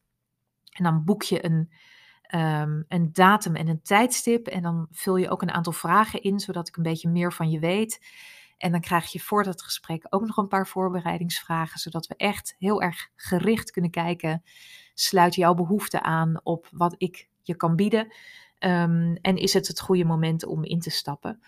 En 0.73 0.85
dan 0.85 1.05
boek 1.05 1.23
je 1.23 1.45
een, 1.45 1.73
um, 2.35 2.85
een 2.89 3.13
datum 3.13 3.55
en 3.55 3.69
een 3.69 3.83
tijdstip. 3.83 4.47
En 4.47 4.63
dan 4.63 4.87
vul 4.91 5.17
je 5.17 5.31
ook 5.31 5.43
een 5.43 5.51
aantal 5.51 5.73
vragen 5.73 6.23
in, 6.23 6.41
zodat 6.41 6.69
ik 6.69 6.77
een 6.77 6.83
beetje 6.83 7.09
meer 7.09 7.33
van 7.33 7.51
je 7.51 7.59
weet. 7.59 8.07
En 8.59 8.71
dan 8.71 8.81
krijg 8.81 9.13
je 9.13 9.21
voor 9.21 9.45
dat 9.45 9.63
gesprek 9.63 10.07
ook 10.09 10.27
nog 10.27 10.37
een 10.37 10.49
paar 10.49 10.67
voorbereidingsvragen, 10.67 11.79
zodat 11.79 12.07
we 12.07 12.15
echt 12.17 12.55
heel 12.59 12.83
erg 12.83 13.09
gericht 13.15 13.71
kunnen 13.71 13.91
kijken. 13.91 14.43
Sluit 14.95 15.35
jouw 15.35 15.55
behoefte 15.55 16.03
aan 16.03 16.41
op 16.43 16.69
wat 16.71 16.95
ik 16.99 17.29
je 17.43 17.55
kan 17.55 17.77
bieden? 17.77 18.05
Um, 18.59 19.17
en 19.17 19.37
is 19.37 19.53
het 19.53 19.67
het 19.69 19.81
goede 19.81 20.05
moment 20.05 20.45
om 20.45 20.65
in 20.65 20.81
te 20.81 20.91
stappen? 20.91 21.41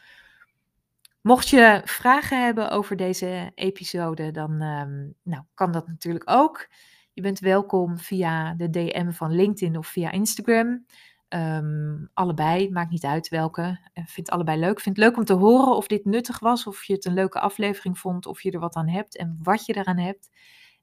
Mocht 1.22 1.48
je 1.48 1.82
vragen 1.84 2.44
hebben 2.44 2.70
over 2.70 2.96
deze 2.96 3.50
episode, 3.54 4.30
dan 4.30 4.60
ehm, 4.60 5.08
nou, 5.22 5.42
kan 5.54 5.72
dat 5.72 5.86
natuurlijk 5.86 6.30
ook. 6.30 6.68
Je 7.12 7.22
bent 7.22 7.38
welkom 7.38 7.98
via 7.98 8.54
de 8.54 8.70
DM 8.70 9.10
van 9.10 9.32
LinkedIn 9.32 9.78
of 9.78 9.86
via 9.86 10.10
Instagram. 10.10 10.86
Ehm, 11.28 12.04
allebei, 12.14 12.70
maakt 12.70 12.90
niet 12.90 13.04
uit 13.04 13.28
welke. 13.28 13.62
Eh, 13.92 14.02
ik 14.02 14.08
vind 14.08 14.30
allebei 14.30 14.58
leuk. 14.58 14.80
Vind 14.80 14.96
het 14.96 15.04
leuk 15.04 15.16
om 15.16 15.24
te 15.24 15.32
horen 15.32 15.76
of 15.76 15.86
dit 15.86 16.04
nuttig 16.04 16.38
was, 16.38 16.66
of 16.66 16.84
je 16.84 16.92
het 16.92 17.04
een 17.04 17.14
leuke 17.14 17.40
aflevering 17.40 17.98
vond, 17.98 18.26
of 18.26 18.42
je 18.42 18.50
er 18.50 18.60
wat 18.60 18.74
aan 18.74 18.88
hebt 18.88 19.16
en 19.16 19.38
wat 19.42 19.66
je 19.66 19.76
eraan 19.76 19.98
hebt. 19.98 20.28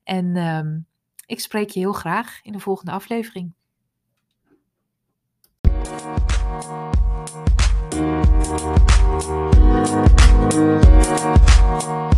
En 0.03 0.35
ehm, 0.35 0.79
ik 1.25 1.39
spreek 1.39 1.69
je 1.69 1.79
heel 1.79 1.93
graag 1.93 2.39
in 2.41 2.51
de 2.51 2.59
volgende 2.59 2.91
aflevering. 2.91 3.53
Thank 9.17 9.55
you. 11.85 12.14